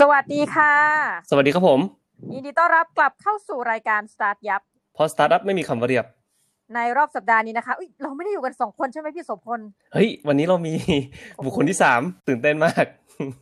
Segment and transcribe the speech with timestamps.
[0.00, 0.72] สวัสดีค่ะ
[1.30, 1.80] สวัสดีครับผม
[2.34, 4.62] ยินดีต้อนรับกลับเข้าสู่รายการ StartYup
[4.94, 6.06] เพราะสตาร์ทอัพไม่มีคำว่าเรียบ
[6.74, 9.60] ในรอบสัปดาห์นี้นะคะอุ๊ยเราไม่ได้อยู่กันสองคนใช่ไหมพี่โสพล
[9.92, 10.74] เฮ้ย วันนี้เรามี
[11.44, 12.86] บุคคลที่สามตื่นเต้นมาก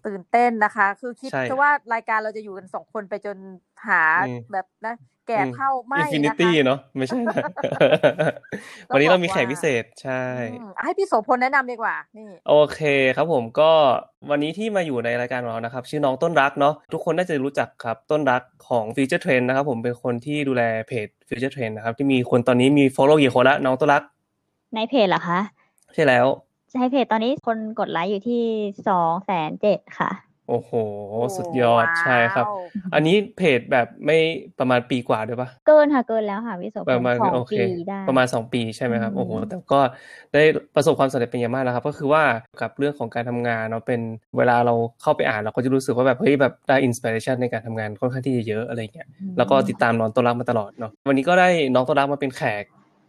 [0.06, 3.36] ตื่นเต้นนะคะ คือคิดใช่ซะว่ารายการเราจะอยู่กันสองคนไปจน
[3.88, 4.94] หาอืม แบบนะ
[5.28, 7.36] แก่เท่าไม่ infinity นะคะเนาะไม่ใช่นะ
[8.88, 12.80] วันนี้เรามีแขกพิเศษใช่อืมให้พี่โสพลแนะนำดีกว่านี่โอเค
[13.16, 13.70] ครับผมก็
[14.30, 24.02] วันนี้ที่มาอยู่ในรายการของเรานะครับ ชื่อน้องต้นรักเนาะทุกคนน่าจะรู้จักครับต้นรักของ Future Trend นะครับผมเป็นคนที่ดูแลเพจ Future Trend นะครับ ที่มีคนตอนนี้มี follow กี่คนละน้องต้นรัก
[24.74, 25.40] ในเพจเหรอคะ
[25.94, 26.26] ใช่แล้ว
[26.72, 28.44] ใช่เพจตอนนี้คนกดไลค์อยู่ที่
[28.88, 30.10] สองแสนเจ็ดค่ะ
[30.48, 30.70] โอ้โห
[31.36, 32.46] สุดยอดว้าวใช่ครับ
[32.94, 34.18] อันนี้เพจแบบไม่
[34.58, 39.80] ประมาณปีกว่าด้วยปะเกินค่ะเกินแล้วค่ะพี่โสพปลระมาณสองโอเค ปีได้ ประมาณ2ปีใช่ไหมครับ อืม โอ้โห แต่ก็
[40.32, 40.42] ได้
[40.74, 42.22] ประสบความสำเร็จเป็นอย่างมากแล้วครับ ก็คือว่า
[42.60, 44.00] กับเรื่องของการทำงานเนาะเป็น
[44.36, 49.06] เวลาเราเข้าไปอ่านเราก็จะรู้สึกว่าแบบเฮ้ยแบบได้อินสปิเรชันในการทำงานค่อนข้างที่จะเยอะอะไรเงี้ย
[49.38, 52.64] แล้วก็ติดตามน้องต้นรักมาตลอดเนาะวันนี้ก็ได้น้องต้นรักมาเป็นแขก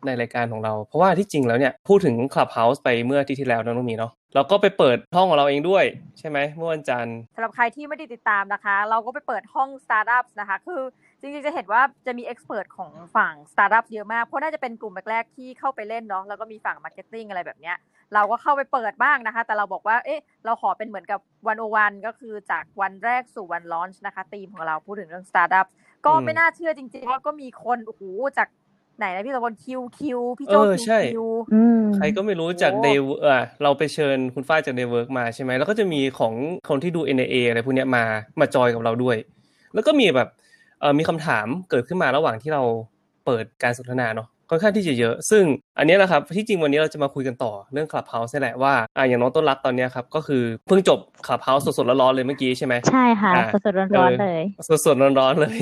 [0.06, 5.86] ในรายการของเรา เพราะว่าที่จริงแล้วเนี่ยพูดถึง Clubhouse ไปเมื่ออาที่ที่แล้วเนอะน้องหมีเนาะ เราก็ไปเปิดห้องของเราเองด้วย
[6.20, 10.82] ใช่ไหมเมื่อวันจันทร์สำหรับใครที่ไม่ได้ติดตามนะคะ เราก็ไปเปิดห้อง Startup นะคะ คือ
[11.20, 17.78] จริงๆจะเห็นว่าจะมี expert ของฝั่ง Startup เยอะมาก เพราะน่าจะเป็นกลุ่มแรกๆที่เข้าไปเล่นเนาะแล้วก็มีฝั่ง Marketing อะไรแบบเนี้ย
[18.14, 25.68] เราก็เข้าไปเปิดบ้างนะคะ แต่เราบอกว่าเอ๊ะเราขอเป็นเหมือนกับ one o one ก็คือจากวันแรกสู่วัน launch นะคะธีมของเราพูดถึงเรื่อง Startup
[26.06, 28.04] ก็ไม่น่าเชื่อจริงๆว่าก็มีคนโอ้โห
[28.38, 28.48] จาก
[28.98, 36.34] ไหนนะพี่ตะวันคิวคิวพี่โจเออคิวใช่คิวอืมใครก็ไม่รู้จากโอ้เดวเออเราไปเชิญคุณฝ้ายจาก Daywork มาใช่ไหมแล้วก็จะมีของ
[36.70, 38.04] คนที่ดู NAA อะไรพวกเนี้ยมา
[38.40, 39.18] มาจอยกับเราด้วย
[39.74, 40.30] แล้วก็มีแบบ
[40.80, 42.64] เออมีคำถามเกิดขึ้นมาระหว่างที่เรา
[43.26, 45.44] เปิดการสนทนาเนาะค่อนข้างที่จะเยอะ ซึ่ง
[45.78, 54.42] อันเนี้ยนะครับที่จริงวันนี้เราจะมาคุยกันต่อเรื่อง Clubhouse นี่แหละว่าอ่าอย่างน้องต้นรักตอนเนี้ยครับก็คือเพิ่งจบ Clubhouse สดๆร้อนๆเลยเมื่อกี้ใช่ไหมใช่ค่ะอ่าสดๆร้อนๆเลย
[54.86, 55.56] สดๆร้อนๆเลย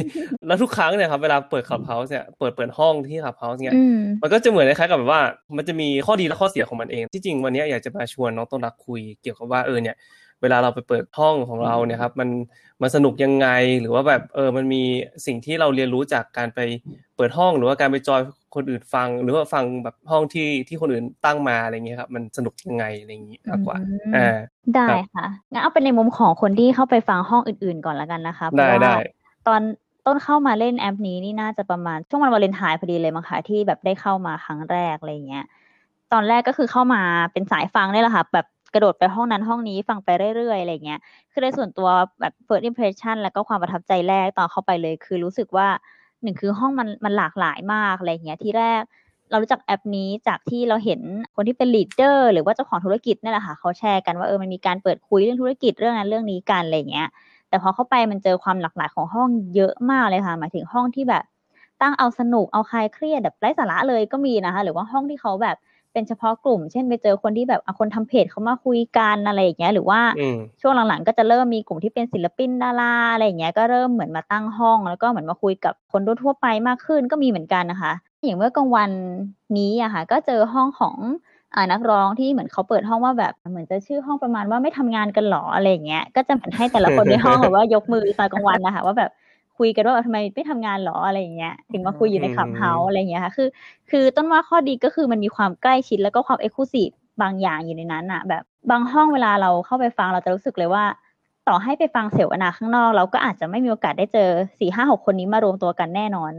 [0.48, 5.22] แล้วทุกครั้งเนี่ยครับเวลาเปิด Clubhouse เนี่ยเปิดเปิดห้องที่ Clubhouse เนี่ยอืมมันก็จะเหมือนคล้ายๆกับแบบว่า
[5.58, 9.98] มันจะมีข้อดีและข้อเสียของมันเอง ที่จริงวันนี้อยากจะมาชวนน้องต้นรักคุยเกี่ยวกับว่าเออเนี่ย
[10.42, 12.30] เวลาเราไปเปิดห้องของเราเนี่ยครับมัน
[12.82, 13.48] มันสนุกยังไง
[13.82, 14.84] หรือว่าแบบเออมันมี
[15.26, 16.60] สิ่งที่เราเรียนรู้จากการไป
[17.16, 18.22] เปิดห้องหรือว่าการไปจอย
[18.56, 23.82] คนอื่นฟัง หรือว่าฟังแบบห้องที่ที่คนอื่นตั้งมาอะไรเงี้ยครับมันสนุกยังไงอะไรอย่างงี้มากกว่าอื
[24.12, 24.30] มอ่า
[24.76, 28.96] ได้ครับค่ะงั้นเอาเป็นในมุมของคนที่เข้าไปฟังห้องอื่นๆก่อนละกันนะคะเพได้ราะว่าได้
[29.48, 29.62] ตอน
[30.06, 35.46] ต้นเข้ามาเล่นแอปนี้นี่น่าจะประมาณช่วงวันวาเลนไทน์พอดีเลยมั้งคะที่แบบได้เข้ามาครั้งแรกอะไรเงี้ย
[36.14, 37.02] ตอนแรกก็คือเข้ามา
[37.34, 41.00] เป็นสายฟังนี่แหละค่ะแบบกระโดดไปห้องนั้นห้องนี้ฟังไปเรื่อยๆอะไรเงี้ย
[41.32, 41.90] คือในส่วนตัว
[42.20, 45.68] แบบ first impression แล้วก็ความประทับใจแรกตอนเข้าไปเลย คือรู้สึกว่า
[46.24, 48.82] หนึ่งคือห้องมันมันหลากหลายมากอะไรเงี้ยที่แรก
[49.30, 51.02] เรารู้จักแอปนี้จากที่เราเห็น
[51.36, 57.08] คนที่เป็น leader หรือว่าเจ้าของธุรกิจนี่แหละค่ะเขาแชร์กันว่าเออมันมีการเปิดคุยเรื่องธุรกิจเรื่องนั้นเรื่องนี้กันอะไรเงี้ย
[57.50, 61.24] แต่พอเข้าไปมันเจอความหลากหลายของห้องเยอะมากเลยค่ะ หมายถึงห้องที่แบบ
[61.82, 65.56] ตั้งเอาสนุกเอาคลายเครียดแบบไร้สาระเลยก็มีนะคะ หรือว่าห้องที่เขาแบบ
[65.94, 77.94] เป็นเฉพาะกลุ่ม เช่นไปเจอคนที่แบบเอาคนทำเพจเขามาคุยกันอะไรอย่างเงี้ย หรือว่าอืมช่วงหลังๆ ก็จะเริ่มมีกลุ่มที่เป็นศิลปินดาราอะไรอย่างเงี้ย ก็เริ่มเหมือนมาตั้งห้อง แล้วก็เหมือนมาคุยกับคนทั่วๆไปมากขึ้นก็มีเหมือนกันนะคะ
[78.24, 78.92] อย่างเมื่อกลางวัน
[79.58, 80.96] นี้อะค่ะ ก็เจอห้องของ
[81.56, 89.12] อ่านักร้องที่เหมือนเขาเปิดห้องว่าแบบเหมือนจะชื่อห้องประมาณว่าไม่ทำงานกันหรออะไรอย่างเงี้ย ก็จะเหมือนให้แต่ละคนในห้องแบบว่ายกมือตอนกลางวันนะคะว่าแบบ
[89.62, 93.48] คุยกันว่าทำไมไม่ทำงานหรออะไรอย่างเงี้ยถึงมาคุยอยู่ในอืมขับเฮาอะไรอย่างเงี้ยค่ะคือ
[93.92, 96.90] คือต้นว่าข้อดีก็คือมันมีความใกล้ชิดแล้วก็ความเอกลูซีฟ
[97.22, 100.84] บางอย่างอยู่ในนั้นอะแบบบางห้องเวลาเราเข้าไปฟังเราจะรู้สึกเลยว่า
[101.48, 104.30] ต่อให้ไปฟังเสวนาข้างนอก เราก็อาจจะไม่มีโอกาสได้เจอ
[104.60, 106.34] สี่ห้าหกคนนี้มารวมตัวกันแน่นอน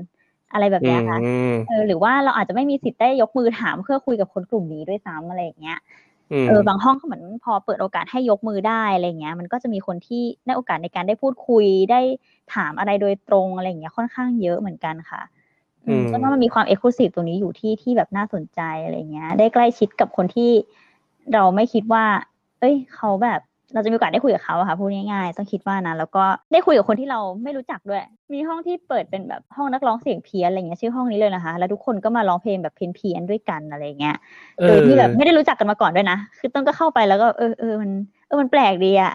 [0.52, 1.18] อะไรแบบอืเนี้ยค่ะ
[1.52, 6.11] มเออหรือว่าเราอาจจะไม่มีสิทธิ์ได้ยกมือถามเพื่อคุยกับคนกลุ่มนี้ด้วยซ้ำอะไรอย่างเงี้ยอืม
[6.48, 12.00] เออบางห้องก็เหมือนพอเปิดโอกาสให้ยกมือได้อะไรเงี้ย มันก็จะมีคนที่ได้โอกาสในการได้พูดคุยได้
[12.54, 15.22] ถามอะไรโดยตรงอะไรเงี้ยค่อนข้างเยอะเหมือนกันค่ะ
[15.86, 20.50] อืมก็ว่ามันมีความเอกลูซีฟตรงนี้อยู่ที่ที่แบบน่าสนใจอะไรเงี้ย ได้ใกล้ชิดกับคนที่
[21.32, 22.04] เราไม่คิดว่า
[22.60, 23.40] เอ้ย เขาแบบ
[23.74, 28.02] เราจะมีโอกาสได้คุยกับเขาอะค่ะพูดง่ายๆ ต้องคิดว่านะแล้วก็ได้คุยกับคนที่เราไม่รู้จักด้วย
[28.32, 34.16] มีห้องที่เปิดเป็นแบบห้องนักร้องเสียงเพี้ยนอะไรเงี้ยชื่อห้องนี้เลยนะคะ แล้วทุกคนก็มาร้องเพลงแบบเพี้ยนๆด้วยกันอะไรเงี้ย
[34.66, 37.90] โดยที่แบบไม่ได้รู้จักกันมาก่อนด้วยนะคือต้นก็เข้าไปแล้วก็เออเออมัน
[38.26, 39.12] เออมันแปลกดีอะ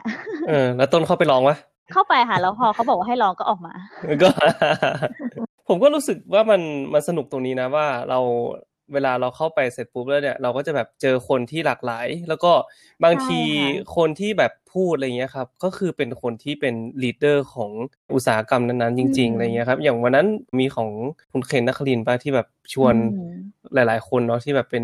[0.50, 1.58] เออแล้วต้นเข้าไปลองวะ
[1.94, 3.74] เข้าไปค่ะแล้วพอเขาบอกว่าให้ลองก็ออกมา
[4.22, 4.30] ก็
[5.68, 6.62] ผมก็รู้สึกว่ามัน
[6.94, 8.20] มันสนุกตรงนี้นะว่าเรา
[8.94, 12.52] เวลาเราเข้าไปเสร็จปุ๊บแล้วเนี่ยเราก็จะแบบเจอคนที่หลากหลาย แล้วก็
[13.04, 17.72] บางทีใช่ค่ะคนที่แบบพูดอะไรเงี้ยครับก็คือเป็นคนที่เป็น leader ของ
[18.14, 20.28] อุตสาหกรรมนั้นๆจริงๆอะไรเงี้ยครับอย่างวันนั้น
[20.60, 20.90] มีของ
[21.32, 22.96] คุณเคนนักคลินทร์ป้าที่แบบชวนอื
[23.32, 24.84] มหลาย ๆ คนเนาะที่แบบเป็น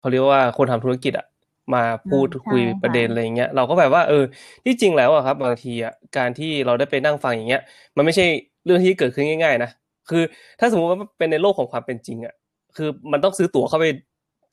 [0.00, 1.26] เขาเรียกว่าคนทำธุรกิจอะ
[1.74, 4.24] มาพูดอืมคุยใช่ค่ะประเด็นอะไรอย่างเงี้ยเราก็แบบว่าเออ
[4.64, 7.62] ที่จริงแล้วอะครับ บางทีอะการที่เราได้ไปนั่งฟังอย่างเงี้ย
[7.96, 8.26] มันไม่ใช่
[8.64, 9.70] เรื่องที่เกิดขึ้นง่าย ๆ นะ
[10.10, 10.22] คือ
[10.60, 12.34] ถ้าสมมติว่าเป็นในโลกของความเป็นจริงอะ
[12.76, 13.86] คือมันต้องซื้อตั๋วเข้าไป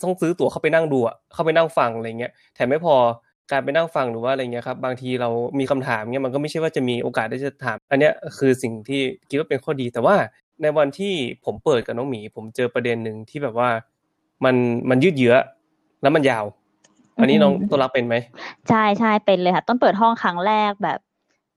[0.04, 2.96] ต้องซื้อตั๋วเข้าไปนั่งดูอะเข้าไปนั่งฟังอะไรเงี้ยแถมไม่พอ
[3.52, 5.30] การไปนั่งฟังหรือว่าอะไรเงี้ยครับบางทีเรา
[5.60, 10.16] มีคำถามเงี้ยมันก็ไม่ใช่ว่าจะมีโอกาสได้จะถาม อันเนี้ยคือสิ่งที่คิดว่าเป็นข้อดีแต่ว่า
[10.62, 11.14] ในวันที่
[11.46, 13.70] ผมเปิดกับน้องหมี ผมเจอประเด็นหนึ่งที่แบบว่า
[14.46, 14.56] มัน
[14.90, 15.36] มันยืดเยื้อ
[16.02, 16.46] แล้วมันยาว
[17.22, 18.16] อันนี้น้องอืมตัวรักเป็นไหม
[18.70, 21.00] ใช่ใช่เป็นเลยค่ะต้นเปิดห้องครั้งแรกแบบ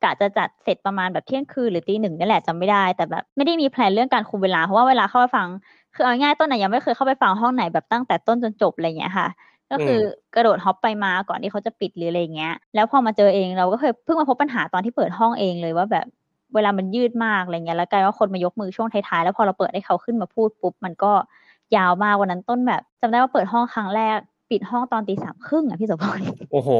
[0.04, 5.48] กะจะจัดเสร็จประมาณแบบเที่ยงคืนหรือตีหนึ่งนี่แหละจำไม่ได้แต่แบบไม่ได้มีแพลนเรื่องการคุมเวลาเพราะว่าเวลาเข้าไปฟัง
[5.96, 9.28] คือเอาง่ายๆต้นน่ะยังไม่เคยเข้าไปฟังห้องไหนแบบตั้งแต่ต้นจนจบอะไรอย่างเงี้ยค่ะ
[9.70, 10.02] ก็คืออ
[10.34, 16.06] กระโดดฮอปไปมาก่อนที่เขาจะปิดหรืออะไรอย่างเงี้ย แล้วพอมาเจอเองเราก็เคยเพิ่งมาพบปัญหาตอนที่เปิดห้องเองเลยว่าแบบ
[16.54, 21.12] เวลามันยืดมากอะไรเงี้ยแล้วกลายว่าคนมายกมือช่วงท้ายๆแล้วพอเราเปิดให้เขาขึ้นมาพูดปุ๊บมันก็
[21.76, 24.18] ยาวมากวันนั้นต้นแบบจำได้ว่าเปิดห้องครั้งแรก
[24.50, 26.20] ปิดห้องตอนตีสามครึ่งอะพี่โสมพร
[26.52, 26.70] โอ้โห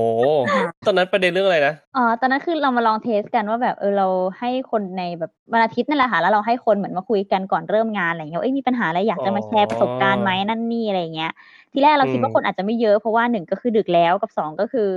[0.87, 4.07] ตอนนั้นประเด็นเรื่องอะไรนะอ๋อตอนนั้นคือเรามาลองเทสกันว่าแบบเออเรา
[4.39, 11.33] ให้คนในแบบวันอาทิตย์นั่นแหละค่ะแล้วเราให้คนเหมือนมาคุยกันก่อนเริ่มงานอะไรอย่างเงี้ยว่าเอ้ยมีปัญหาอะไรอยากจะมาแชร์ประสบการณ์ไหมนั่นนี่อะไรอย่างเงี้ย
[11.73, 14.91] ทีแรกเราคิดว่าอืมคนอาจจะไม่เยอะเพราะว่าหนึ่งก็คือดึกแล้วกับสองก็คือ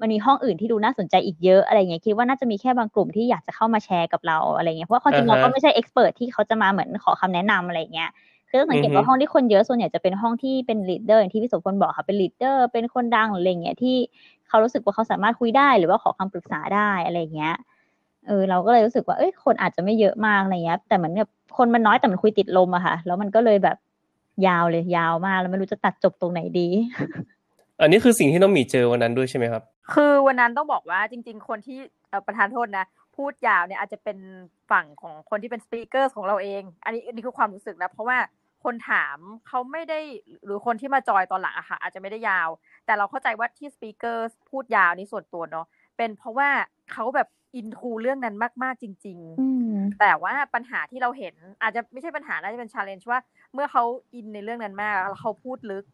[0.00, 8.10] มันมีห้องอื่นที่ดูน่าสนใจอีกเยอะอะไรเงี้ยคิดว่าน่าจะมีแค่บางกลุ่มที่อยากจะเข้ามาแชร์กับเราอะไรเงี้ยเพราะว่าความจริงเราก็ไม่ใช่ expert ที่เขาจะมาเหมือนขอคำแนะนำอะไรเงี้ย
[8.52, 13.96] คือต้องสังเกตว่าห้องที่คนเยอะส่วนใหญ่จะเป็นห้องที่เป็น leader อย่างที่พี่โสพลบอกค่ะเป็น leader เป็นคนดังหรืออะไรเงี้ยที่
[14.48, 17.54] เขารู้สึกว่าเขาสามารถคุยได้หรือว่าขอคำปรึกษาได้อะไรเงี้ย
[18.26, 23.76] เออเราก็เลยรู้สึกว่าเอ้ยคนอาจจะไม่เยอะมากอะไรเงี้ย แต่เหมือนแบบคนมันน้อยแต่มันคุยติดลมอะค่ะ แล้วมันก็เลยแบบ
[24.46, 26.68] ยาวเลยยาวมากแล้วไม่รู้จะตัดจบตรงไหนดี
[27.80, 29.62] อันนี้คือสิ่งที่น้องหมีเจอวันนั้นด้วยใช่ไหมครับ
[29.94, 31.78] คือวันนั้นต้องบอกว่าจริง ๆ คนที่
[32.08, 32.84] เอ่อประธานโทษนะ
[33.16, 34.18] พูดยาวเนี่ยอาจจะเป็น
[34.70, 38.18] ฝั่งของคนที่เป็น speaker ของเราเอง อันนี้อันนี้คือความรู้สึกนะ เพราะว่า
[38.64, 39.18] คนถาม
[39.48, 40.00] เขาไม่ได้
[40.44, 42.48] หรือคนที่มาจอยตอนหลังอะค่ะ อาจจะไม่ได้ยาว
[42.86, 45.66] แต่เราเข้าใจว่าที่ speaker พูดยาวนี่ส่วนตัวเนาะ
[45.96, 46.48] เป็นเพราะว่า
[46.92, 53.20] เขาแบบ into เรื่องนั้นมากๆจริงๆอืมแต่ว่าปัญหาที่เราเห็น อาจจะไม่ใช่ปัญหาน่าจะเป็น challenge ว่า
[53.54, 53.84] เมื่อเขา
[54.14, 55.84] in ในเรื่องนั้นมากแล้วเขาพูดลึก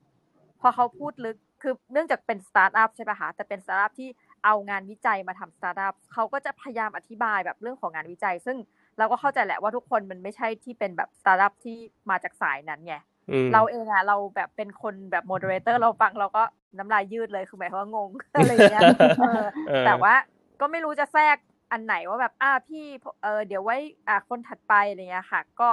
[0.61, 4.09] พอเขาพูดลึกคือเนื่องจากเป็นสตาร์ทอัพใช่ปะคะแต่เป็นสตาร์ทอัพที่
[4.44, 8.56] เอางานวิจัยมาทำสตาร์ทอัพเขาก็จะพยายามอธิบายแบบเรื่องของงานวิจัย ซึ่ง
[8.99, 11.77] เราก็เข้าใจแหละว่าทุกคนมันไม่ใช่ที่เป็นแบบสตาร์ทอัพที่
[12.11, 12.95] มาจากสายนั้นไง
[13.31, 16.43] อืมเราเองอะเราแบบเป็นคนแบบ moderator เราฟังเราก็
[16.79, 18.83] น้ำลายยืดเลยคือหมายความว่างงอะไรอย่างเงี้ย
[19.21, 20.15] เออเออแต่ว่า
[20.61, 21.37] ก็ไม่รู้จะแทรก
[21.73, 22.85] อันไหนว่าแบบอ่าพี่
[23.23, 23.77] เออเดี๋ยวไว้
[24.09, 25.69] อ่าคนถัดไปอะไรเงี้ยค่ะ ก็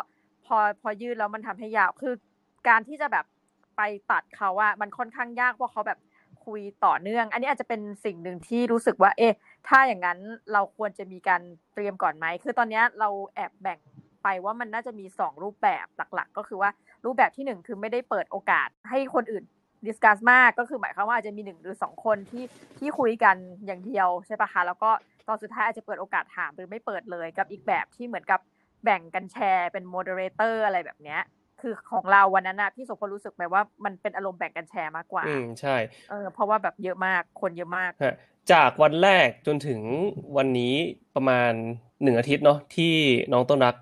[0.46, 2.14] พอพอยืดแล้วมันทำให้ยาวคือ
[2.68, 3.26] การที่จะแบบ
[3.78, 3.82] ไป
[4.12, 6.00] ตัดเขาอะมันค่อนข้างยากเพราะเขาแบบ
[6.46, 9.34] คุยต่อเนื่อง อันนี้อาจจะเป็นสิ่งหนึ่งที่รู้สึกว่า เอ๊ะ
[9.68, 10.20] ถ้าอย่างนั้น
[10.54, 11.42] เราควรจะมีการ
[11.74, 13.80] เตรียมก่อนไหม คือตอนเนี้ยเราแอบแบ่ง
[14.24, 16.70] ไปว่ามันน่าจะมีสองรูปแบบหลักๆ ก็คือว่า
[17.06, 19.44] รูปแบบที่หนึ่งคือไม่ได้เปิดโอกาสให้คนอื่น
[19.86, 22.46] ดิสคัสมากก็คือหมายความว่าอาจจะมีหนึ่งหรือสองคนที่
[22.80, 23.36] ที่คุยกัน
[23.66, 24.90] อย่างเดียวใช่ปะคะแล้วก็
[25.28, 28.40] ตอนสุดท้ายอาจจะเปิดโอกาสถามหรือไม่เปิดเลยกับอีกแบบที่เหมือนกับ
[28.84, 31.22] แบ่งกันแชร์เป็น moderator อะไรแบบเนี้ย
[31.62, 35.76] คือของเราวันนั้นนะพี่โสภณรู้สึกไหมว่ามันเป็นอารมณ์แบ่งกันแชร์มากกว่า อืมใช่
[36.10, 38.16] เออเพราะว่าแบบเยอะมากคนเยอะมากฮะ
[38.52, 39.82] จากวันแรกจนถึง
[40.38, 40.74] วันนี้
[41.16, 41.52] ประมาณ
[42.04, 42.94] หนึ่งอาทิตย์เนาะที่
[43.32, 43.76] น้องต้นรัก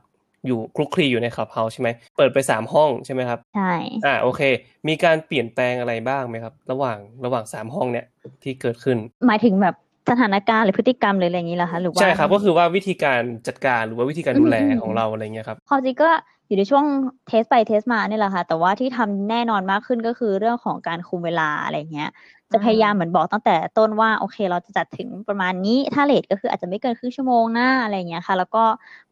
[0.47, 3.71] อยู่คลุกคลีอยู่ใน Clubhouse ใช่ไหมเปิดไปสามห้องใช่ไหมครับใช่
[4.05, 4.41] อ่าโอเค
[4.87, 8.05] มีการเปลี่ยนแปลงอะไรบ้างไหมครับ ระหว่างระหว่างสามห้องเนี่ย
[8.43, 8.97] ที่เกิดขึ้น
[9.27, 9.75] หมายถึงแบบ
[10.11, 16.09] สถานการณ์หรือพฤติกรรมหรืออะไรอย่างนี้เหรอคะหรือว่าใช่ครับก็คือว่าวิธีการจัดการหรือว่าวิธีการดูแลอืมของเราอะไรเงี้ยครับความจริงก็
[16.47, 16.85] อยู่ในช่วง
[17.27, 22.09] เทสไปเทสมาเนี่ยแหละค่ะแต่ว่าที่ทำแน่นอนมากขึ้นก็คือเรื่องของการคุมเวลาอะไรเงี้ย
[22.53, 28.63] จะพยายามเหมือนบอกตั้งแต่ต้นว่าโอเค เราจะจัดถึงประมาณนี้ ถ้าเลทก็คืออาจจะไม่เกินครึ่งชั่วโมงหน้าอะไรเงี้ยค่ะ แล้วก็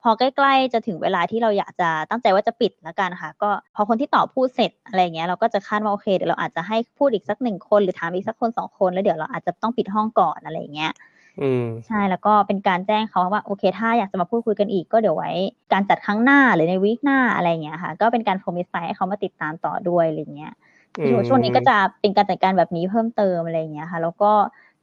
[0.01, 10.93] พอใกล้ๆจะถึงเวลาที่เราอยากจะตั้งใจว่าจะปิดแล้วกันค่ะ ก็พอคนที่ตอบพูดเสร็จอะไรเงี้ยเราก็จะคาดว่าโอเคเดี๋ยวเราอาจจะให้พูดอีกสักหนึ่งคนหรือถามอีกสักคนสองคนแล้วเดี๋ยวเราอาจจะต้องปิดห้องก่อนอะไรเงี้ย
[11.41, 15.31] อืมใช่แล้วก็เป็นการแจ้งเขาว่าโอเค ถ้าอยากจะมาพูดคุยกันอีกก็เดี๋ยวไว้
[15.73, 20.53] การจัดครั้งหน้าหรือในวีคหน้าอะไรอย่างเงี้ยค่ะ ก็เป็นการโ r o มิสไปให้เขามาติดตามต่อด้วยอะไรเงี้ย
[20.99, 24.31] อืมช่วงนี้ก็จะเป็นการจัดการแบบนี้เพิ่มเติมอะไรเงี้ยค่ะ แล้วก็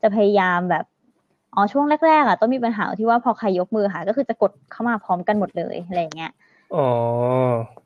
[0.03, 0.85] จะพยายามแบบ
[1.55, 6.33] อ๋อช่วงแรกๆอะต้องมีปัญหาที่ว่าพอใครยกมือค่ะ ก็คือจะกดเข้ามาพร้อมกันหมดเลยอะไรเงี้ย
[6.75, 6.87] อ๋อ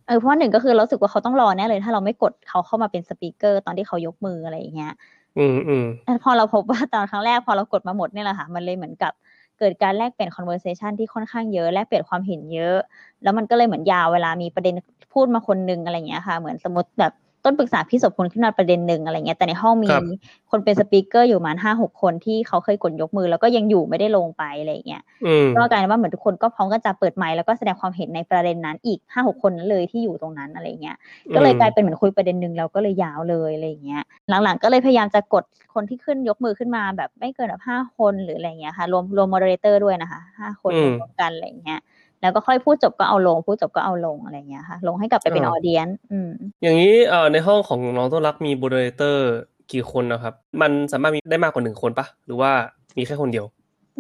[0.07, 4.93] เออเพราะหนึ่งก็คือเรารู้สึกว่าเขาต้องรอแน่เลย ถ้าเราไม่กดเขาเข้ามาเป็นสปีกเกอร์ตอนที่เขายกมืออะไรอย่างเงี้ย
[5.39, 9.13] อืมอืมแต่พอเราพบว่าตอนครั้งแรกพอเรากดมาหมดเนี่ยแหละค่ะ มันเลยเหมือนกับ
[9.59, 12.77] เกิดการแลกเปลี่ยน conversation ที่ค่อนข้างเยอะแลกเปลี่ยนความเห็นเยอะ
[13.23, 14.75] แล้วมันก็เลยเหมือนยาวเวลามีประเด็น
[15.15, 17.13] พูดมาคนนึงอะไรอย่างเงี้ยค่ะ เหมือนสมมติแบบ
[17.45, 20.03] ต้นปรึกษาพี่โสพลขึ้นมาประเด็นหนึ่งอะไรเงี้ยแต่ในห้องมีครับ
[20.51, 30.97] คนเป็น speaker อยู่ประมาณห้าหกคนที่เขาเคยกดยกมือ แล้วก็ยังอยู่ไม่ได้ลงไปอะไรเงี้ยอืมก็กลายเป็นว่าเหมือนทุกคนก็พร้อมกันจะเปิดไมค์แล้วก็แสดงความเห็นในประเด็นนั้นอีกห้าหกคนนั้นเลยที่อยู่ตรงนั้นอะไรเงี้ย
[31.35, 34.03] ก็เลยกลายเป็นเหมือนคุยประเด็นหนึ่งเราก็เลยยาวเลยอะไรอย่างเงี้ย
[34.45, 35.45] หลังๆ ก็เลยพยายามจะกด
[35.75, 41.81] คนที่ขึ้นยกมือขึ้นมาแบบไม่เกินแบบห้าคนหรืออะไรเงี้ยค่ะรวมรวม moderator ด้วยนะคะห้าคนอืมรวมกันอะไรเงี้ย
[42.23, 46.31] แล้วก็ค่อยพูดจบก็เอาลง พูดจบก็เอาลงอะไรเงี้ยค่ะ ลงให้กลับไปเป็นอ่า audience อืม
[46.63, 49.27] อย่างนี้เอ่อในห้องของน้องต้นรักมี moderator
[49.73, 52.51] กี่คนนะครับ มันสามารถมีได้มากกว่าหนึ่งคนปะหรือว่า
[52.97, 53.47] มีแค่คนเดียว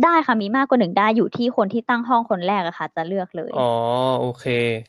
[0.05, 3.71] ได้ค่ะมีมากกว่าหนึ่งได้อยู่ที่คนที่ตั้งห้องคนแรกอะค่ะ จะเลือกเลยอ๋อ
[4.21, 4.45] โอเค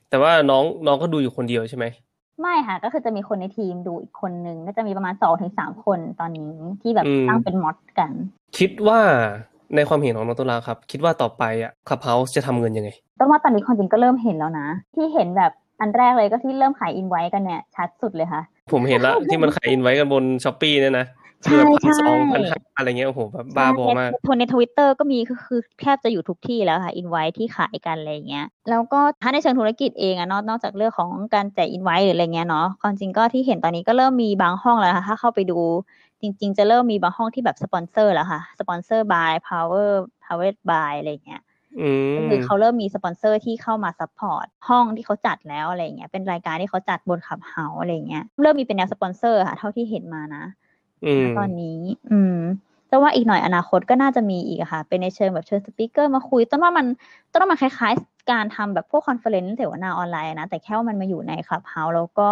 [0.09, 1.85] แต่ว่าน้องน้องก็ดูอยู่คนเดียวใช่ไหม
[2.41, 8.11] ไม่ค่ะ ก็คือจะมีคนในทีมดูอีกคนนึงก็จะมีประมาณสองถึงสามคนตอนนี้ที่แบบอืมตั้งเป็น mod กัน
[8.57, 8.99] คิดว่า
[9.75, 12.89] ในความเห็นของน้องต้นรักครับ คิดว่าต่อไปอะ Clubhouse จะทำเงินยังไง
[13.19, 21.05] ต้นว่าตอนนี้ความจริงก็เริ่มเห็นแล้วนะ ที่เห็นแบบอันแรกเลยก็ที่เริ่มขายอินไว้กันเนี่ยชัดสุดเลยค่ะ ผมเห็นละที่มันขาย invite กันบน Shopee เนี่ยนะ
[21.43, 35.59] ใช่คือแบบพันใช่สองพันห้าอะไรเงี้ยโอ้โหแบบบ้าบอมากใช่ในทวิตเตอร์ก็มีก็คือแทบจะอยู่ทุกที่แล้วค่ะอินไว้ที่ขายกันอะไรอย่างเงี้ยแล้วก็ถ้าในเชิงธุรกิจเองอะนอกนอกจากเรื่องของการแจกอินไว้หรืออะไรเงี้ยเนาะความจริงก็ที่เห็นตอนนี้ก็เริ่มมีบางห้องแล้วค่ะถ้าเข้าไปดู
[36.23, 39.89] จริง ๆ จะเริ่มมีบางห้องที่แบบสปอนเซอร์แล้วค่ะสปอนเซอร์ by power
[40.25, 41.41] powered by อะไรอย่างเงี้ย
[41.79, 50.43] อืมก็คือเขาเริ่มมีสปอนเซอร์ที่เข้ามา support ห้องที่เขาจัดแล้วอะไรเงี้ยเป็นรายการที่เขาจัดบน Clubhouse อะไรเงี้ยเริ่มมีเป็นแนวสปอนเซอร์ค่ะเท่าที่เห็นมานะ
[51.05, 51.79] อืมณตอนนี้
[52.11, 52.39] อืม
[52.89, 56.85] แต่ว่าอีกหน่อยอนาคตก็น่าจะมีอีกอะค่ะ เป็นในเชิงแบบเชิญ speaker มาคุย ต้นว่ามัน
[57.31, 62.29] ต้นว่ามันคล้ายๆ การทำแบบพวก conference เสวนาออนไลน์นะ แต่แค่ว่ามันมาอยู่ใน Clubhouse แล้วก็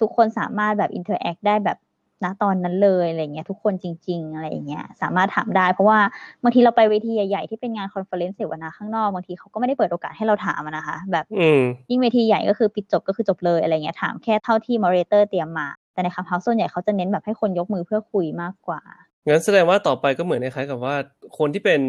[0.00, 1.78] ทุกคนสามารถแบบ interact ได้แบบ
[2.24, 5.98] ณตอนนั้นเลยอะไรเงี้ยทุกคนจริง ๆ อะไรอย่างเงี้ยสามารถถามได้เพราะว่า
[6.42, 11.60] บางทีเราไปเวทีใหญ่ๆที่เป็นงาน conference เสวนาข้างนอกบางทีเขาก็ไม่ได้เปิดโอกาสให้เราถามอะนะคะ แบบอืม
[11.90, 18.80] ยิ่งเวทีใหญ่ก็คือปิดจบก็คือจบเลยอะไรเงี้ยถามแค่เท่าที่ moderator เตรียมมา แต่ใน Clubhouse ส่วนใหญ่เขาจะเน้นแบบให้คนยกมือเพื่อคุยมากกว่า
[19.26, 20.94] งั้นแสดงว่าต่อไปก็เหมือนคล้ายๆกับว่า
[21.38, 21.80] คนที่เป็น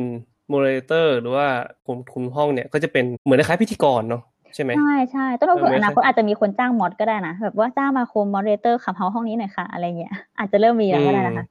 [0.49, 1.47] moderator หรือว่า
[1.85, 4.23] คนคุมห้องเนี่ยก็จะเป็นเหมือนคล้ายๆพิธีกรเนาะ
[4.55, 11.45] ใช่ไหมใช่ใช่ต้นว่าเออเผื่อไม่อนาคตอาจจะมีคนจ้าง mod ก็ได้นะแบบว่าจ้างมาคุม moderator Clubhouse ห้องนี้หน่อยค่ะ อะไรเงี้ยอาจจะเริ่มมีแล้วก็ได้นะคะ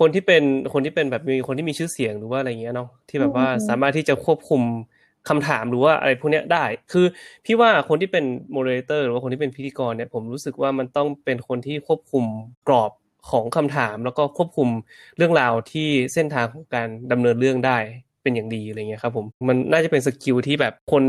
[0.00, 4.62] คนที่เป็นคนที่เป็นแบบมีคนที่มีชื่อเสียงหรือว่าอะไรเงี้ยเนาะที่แบบว่าอืมสามารถที่จะควบคุม
[5.28, 7.06] คำถามหรือว่าอะไรพวกเนี้ยได้ คือ
[7.44, 12.24] พี่ว่าคนที่เป็น moderator หรือว่าคนที่เป็นพิธีกรเนี่ยผมรู้สึกว่ามันต้องเป็นคนที่ควบคุม
[12.68, 12.92] กรอบ
[13.30, 14.68] ของคำถาม แล้วก็ควบคุม
[15.16, 17.78] เรื่องราวที่เส้นทางของการดำเนินเรื่องได้
[18.22, 21.02] เป็นอย่างดีอะไรเงี้ยครับผมมันน่าจะเป็น skill ที่แบบคน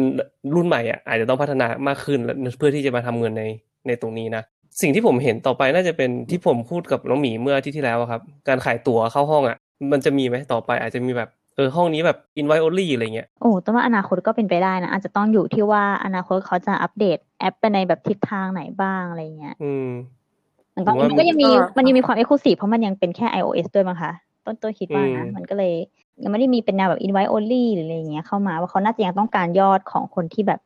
[0.56, 3.44] รุ่นใหม่อะอาจจะต้องพัฒนามากขึ้นแล้วเพื่อที่จะมาทำเงินใน
[3.88, 4.44] ในตรงนี้นะ
[4.82, 9.58] สิ่งที่ผมเห็นต่อไปน่าจะเป็นที่ผมพูดกับน้องหมีเมื่ออาทิตย์ที่แล้วอะครับ การขายตั๋วเข้าห้องอะ
[9.92, 19.90] มันจะมีไหมต่อไปอาจจะมีแบบเออห้องนี้แบบ invite only อะไรเงี้ยโอ้แต่ว่าอนาคตก็เป็นไปได้นะ อาจจะต้องอยู่ที่ว่าอนาคตเขาจะอัปเดตแอปไปในแบบทิศทางไหนบ้างอะไรเงี้ย อืม
[20.76, 24.12] มันก็ผมว่ามันก็ยังมีก็มันยังมีความเอ็กซ์คลูซีฟเพราะมันยังเป็นแค่ iOS ด้วยมั้งคะ
[24.46, 25.74] ต้นตัวคิดว่านะอืมมันก็เลย
[26.22, 30.62] ยังไม่ได้มีเป็นแนวแบบ invite only หรืออะไรเงี้ยเข้ามาว่าเขาน่าจะยังต้องการยอดของคนที่แบบ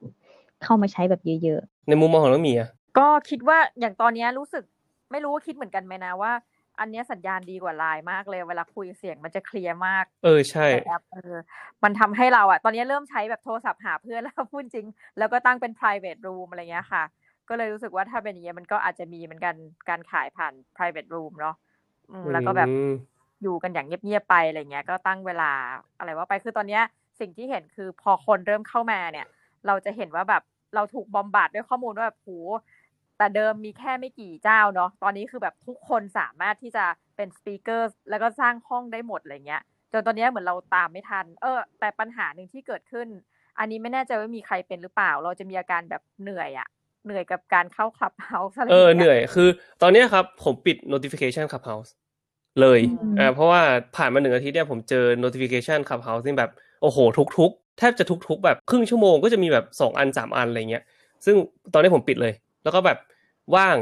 [0.63, 4.63] เข้ามาใช้แบบเยอะในมุมมองของน้องหมีอะก็คิดว่าอย่างตอนเนี้ยรู้สึก
[5.11, 6.31] ไม่รู้ว่าคิดเหมือนกันไหมนะว่า
[6.79, 11.35] อันเนี้ยสัญญาณดีกว่าไลน์มากเลย เวลาคุยเสียงมันจะเคลียร์มาก เออใช่ในแอปเออ
[11.83, 14.87] มันทำให้เราอะตอนนี้เริ่มใช้แบบโทรศัพท์หาเพื่อนแล้วพูดจริง
[15.17, 17.03] แล้วก็ตั้งเป็น private room อะไรเงี้ยค่ะ
[17.49, 19.55] ก็เลยรู้สึกว่าถ้าเป็นอย่างเงี้ยมันก็อาจจะมีเหมือนกัน
[19.89, 21.55] การขายผ่าน private room เนาะ
[22.11, 22.93] อืมแล้วก็แบบอืม
[23.41, 25.51] อยู่กันอย่างเงียบๆไปอะไรเงี้ยก็ตั้งเวลา
[25.97, 26.83] อะไรว่าไปคือตอนเนี้ย
[27.19, 29.27] สิ่งที่เห็นคือพอคนเริ่มเข้ามาเนี่ย
[29.67, 30.43] เราจะเห็นว่าแบบ
[30.75, 32.29] เราถูกบอมบาดด้วยข้อมูลว่าแบบโห
[33.17, 43.07] แต่เดิมมีแค่ไม่กี่เจ้าเนาะตอนนี้คือแบบทุกคนสามารถที่จะเป็นสปีกเกอร์แล้วก็สร้างห้องได้หมดอะไรเงี้ยจนตอนนี้เหมือนเราตามไม่ทัน เออ แต่ปัญหาหนึ่งที่เกิดขึ้น
[43.59, 46.67] อันนี้ไม่แน่ใจว่ามีใครเป็นหรือเปล่า เราจะมีอาการแบบเหนื่อยอะ
[47.05, 49.49] เหนื่อยกับการเข้าคลับเฮาส์อะไรเออเหนื่อยคือ
[49.81, 53.61] ตอนนี้ครับผมปิด notification Clubhouse เลยอืมอ่าเพราะว่า
[53.95, 56.97] ผ่านมาหนึ่งอาทิตย์เนี่ยผมเจอ notification Clubhouse ที่แบบโอ้โห
[57.37, 60.83] ทุกๆ แทบจะทุก ๆ แบบครึ่งชั่วโมงก็จะมีแบบสองอันสามอันอะไรเงี้ย
[61.25, 61.35] ซึ่ง
[61.73, 62.33] ตอนนี้ผมปิดเลย
[62.63, 62.97] แล้วก็แบบ
[63.55, 63.77] ว่าง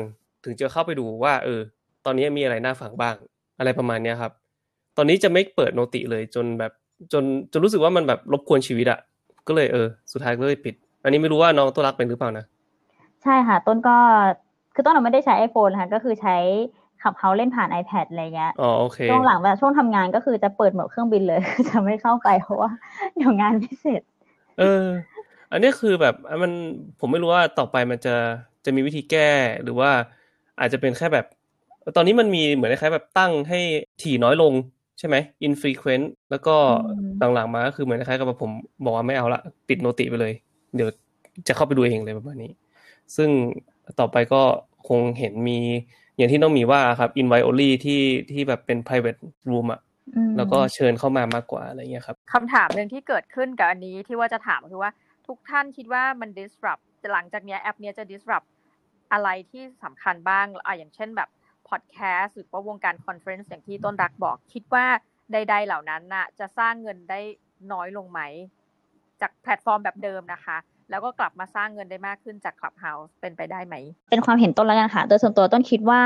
[0.46, 1.60] ถึงจะเข้าไปดูว่า เออ
[2.06, 3.16] ตอนนี้มีอะไรน่าฟังบ้าง
[3.60, 4.32] อะไรประมาณเนี้ยครับ
[4.98, 6.72] ตอนนี้จะไม่เปิดโนติเลยจนแบบ
[7.14, 9.00] จนจนรู้สึกว่ามันแบบรบกวนชีวิตอะ
[9.48, 13.98] ก็เลยเออ สุดท้ายก็เลยปิด อันนี้ไม่รู้ว่าน้องตัวรักเป็นหรือเปล่านะๆใช่ค่ะ ต้นก็
[14.74, 16.38] คือต้นเราไม่ได้ใช้ iPhone นะคะก็คือใช้
[17.06, 22.72] ขับเฮาเล่นผ่าน iPad อะไรเงี้ยอ๋อโอเคช่วงหลังเวลาช่วงทำงานก็คือจะเปิดโหมดเครื่องบินเลยจะไม่เข้าไปเพราะว่า
[23.16, 24.02] เดี๋ยวงานไม่เสร็จ
[24.60, 24.86] เออ
[25.52, 26.52] อันนี้คือแบบมัน
[27.00, 28.16] ผมไม่รู้ว่าต่อไปมันจะ
[28.66, 29.30] จะมีวิธีแก้
[29.64, 29.90] หรือว่า
[30.60, 31.26] อาจจะเป็นแค่แบบ
[31.96, 33.60] ตอนนี้มันมีเหมือนคล้ายๆแบบตั้งให้
[34.02, 34.54] ถี่น้อยลง
[35.00, 35.16] ใช่ไหม
[35.48, 36.56] infrequent แล้วก็
[36.88, 36.94] อื
[37.30, 38.50] มหลังๆมาก็คือเหมือนคล้ายๆกับว่าผม
[38.84, 40.34] บอกว่าไม่เอาละปิดโนติไปเลย
[40.76, 40.90] เดี๋ยว
[41.48, 42.52] จะเข้าไปดูเองเลยประมาณนี้
[43.16, 43.30] ซึ่ง
[44.00, 44.42] ต่อไปก็
[44.90, 45.60] คงเห็นมี
[46.18, 49.20] อย่างที่น้องมีว่าครับ invite only ที่ที่แบบเป็น private
[49.50, 49.82] room อะ
[50.16, 54.92] อืมแล้วก็เชิญเข้ามามากกว่าอะไรเงี้ยครับคำถามหนึ่งที่เกิดขึ้นกับอันนี้ที่ว่าจะถามคือว่า
[55.28, 58.48] ทุกท่านคิดว่ามัน disrupt หลังจากเนี้ยแอปเนี้ยจะ disrupt
[59.12, 61.30] อะไรที่สำคัญบ้างอะอย่างเช่นแบบ
[61.70, 64.86] podcast หรือว่าวงการคอนเฟอเรนซ์อย่างที่ต้นรักบอก คิดว่า
[65.32, 67.20] ใด ๆ เหล่านั้นน่ะ จะสร้างเงินได้
[67.72, 68.22] น้อยลงไหม
[69.22, 70.58] จากแพลตฟอร์มแบบเดิมนะคะ
[70.90, 73.76] แล้วก็กลับมาสร้างเงินได้มากขึ้นจาก Clubhouse เป็นไปได้ไหม
[74.10, 76.02] เป็นความเห็นต้นแล้วกันค่ะ โดยส่วนตัวต้นคิดว่า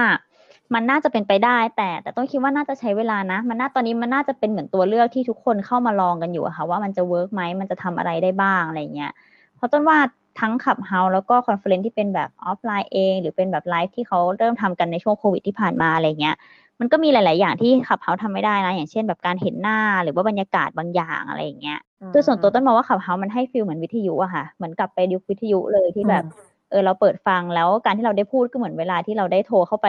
[0.74, 9.12] มันน่าจะเป็นไปได้ แต่แต่ต้นคิดว่าน่าจะใช้เวลานะ มันน่าตอนนี้มันน่าจะเป็นเหมือนตัวเลือกที่ทุกคนเข้ามาลองกันอยู่ค่ะ ว่ามันจะ work ไหมมันจะทำอะไรได้บ้างอะไรเงี้ย
[9.56, 9.98] เพราะต้นว่า
[10.40, 16.36] ทั้ง Clubhouse แล้วก็ conference ที่เป็นแบบออฟไลน์เอง หรือเป็นแบบไลฟ์ที่เขาเริ่มทำกันในช่วงโควิดที่ผ่านมาอะไรเงี้ย
[16.80, 21.80] มันก็มีหลาย ๆ อย่างที่ขับเฮาทำไม่ได้นะ อย่างเช่นแบบการเห็นหน้าหรือว่าบรรยากาศบางอย่างอะไรอย่างเงี้ย
[22.12, 26.24] โดยส่วนตัวต้นมองว่าขับเฮามันให้ฟีลเหมือนวิทยุอะค่ะ เหมือนกลับไปยุควิทยุเลยที่แบบ
[26.70, 29.88] เออเราเปิดฟังแล้วการที่เราได้พูดก็เหมือนเวลาที่เราได้โทรเข้าไป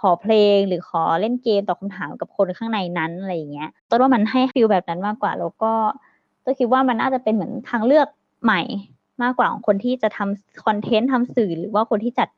[0.00, 5.72] ขอเพลงหรือขอเล่นเกมตอบคำถามกับคนข้างในนั้นอะไรอย่างเงี้ยต้นว่ามันให้ฟีลแบบนั้นมากกว่าแล้วก็
[6.44, 8.08] ต้นคิดว่ามันน่าจะเป็นเหมือนทางเลือก
[8.44, 8.62] ใหม่
[9.22, 12.28] มากกว่าของคนที่จะทำคอนเทนต์ทำสื่อหรือว่าคนที่จัด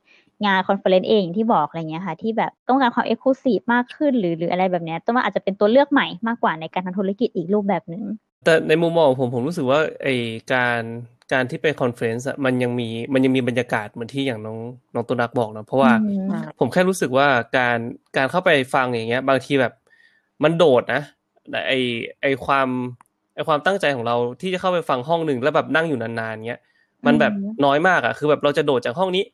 [0.45, 8.05] งาน conference เองอย่างที่บอกอะไรเงี้ยค่ะ ที่แบบต้องการความ exclusive มากขึ้น หรือหรืออะไรแบบเนี้ยต้นว่าอาจจะเป็นตัวเลือกใหม่มากกว่าในการทำธุรกิจอีกรูปแบบหนึ่ง
[8.45, 10.09] แต่ในมุมมองของผมผมรู้สึกว่าไอ
[10.53, 10.81] การ
[11.33, 14.59] การที่ไป conference อะมันยังมีมันยังมีบรรยากาศเหมือนที่อย่างน้อง
[14.95, 17.79] น้องต้นรักบอกนะเพราะว่าอืมผมแค่รู้สึกว่าการ
[18.17, 19.73] การเข้าไปฟังอย่างเงี้ย บางทีแบบ
[20.45, 21.03] มันโดดนะ
[21.50, 21.73] แต่ไอ
[22.23, 22.69] ไอความ
[23.35, 26.61] ไอความตั้งใจของเราที่จะเข้าไปฟังห้องหนึ่งแล้วแบบนั่งอยู่นานๆเงี้ย
[27.07, 29.25] มันแบบอืมน้อยมากอะคือแบบเราจะโดดจากห้องนี้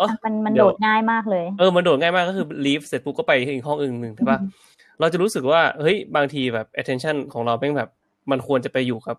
[0.00, 4.50] อ๋อมันมันเดี๋โดยวดง่ายมากเลย เออมันโดดง่ายมากก็คือ leave เสร็จปุ๊บก็ไปอีกห้องอื่นหนึ่งใช่ปะอืม
[5.00, 7.90] เราจะรู้สึกว่าเฮ้ยบางทีแบบ attention ของเราแม่งแบบ
[8.30, 9.16] มันควรจะไปอยู่กับ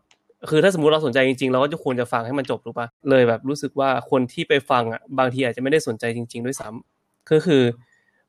[0.50, 7.63] คือถ้าสมมติเราสนใจจริงๆ เราก็จะควรจะฟังให้มันจบถูกปะเลยแบบรู้สึกว่าคนที่ไปฟังอะบางทีอาจจะไม่ได้สนใจจริง ๆ ด้วยซ้ำก็คือ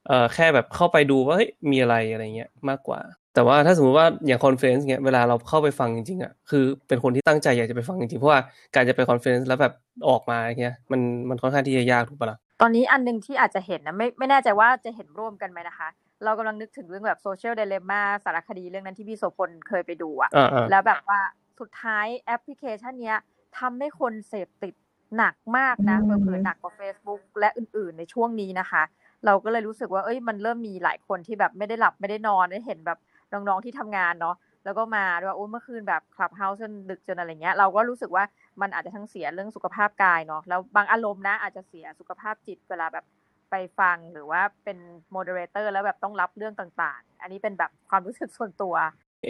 [0.07, 3.01] เอ่อแค่แบบเข้าไปดูว่าเฮ้ยมีอะไรอะไรเงี้ยมากกว่า
[3.41, 8.41] แต่ว่าถ้าสมมติว่าอย่าง conference เงี้ยเวลาเราเข้าไปฟังจริงๆอะคือเป็นคนที่ตั้งใจอยากจะไปฟังจริงๆเพราะว่า
[8.75, 9.73] การจะไป conference แล้วแบบ
[10.09, 15.89] ออกมาอย่างเงี้ยมันมันค่อนข้างที่จะยากถูกปะล่ะตอนนี้อันหนึ่งที่อาจจะเห็นนะไม่ไม่แน่ใจว่าจะเห็นร่วมกันไหมนะคะ
[16.25, 21.21] เรากำลังนึกถึงเรื่องแบบ Social Dilemma สารคดีเรื่องนั้นที่พี่โสพลเคยไปดูอะอ่าอ่าแล้วแบบว่า
[21.61, 23.19] สุดท้ายแอปพลิเคชันเนี้ย
[23.59, 24.75] ทำให้คนเสพติด
[25.17, 28.83] หนักมากนะอืมเผลอๆหนักกว่า Facebook และอื่น ๆ ในช่วงนี้นะคะ
[29.27, 32.99] เราก็เลยรู้สึกว่าเอ้ยมันเริ่มมีหลายคนที่แบบไม่ได้หลับไม่ได้นอนได้เห็นแบบ
[33.33, 38.25] น้องๆที่ทำงานเนาะแล้วก็มาด้วยว่าโอ้เมื่อคืนแบบ Clubhouse จนดึกจนอะไรเงี้ยเราก็รู้สึกว่า
[38.61, 43.05] มันอาจจะทั้งเสียเรื่องสุขภาพกายเนาะแล้วบางอารมณ์นะอาจจะเสียสุขภาพจิตเวลาแบบ
[43.51, 44.79] ไปฟังหรือว่าเป็น
[45.13, 48.75] moderator แล้วแบบต้องรับเรื่องต่างๆ อันนี้เป็นแบบความรู้สึกส่วนตัว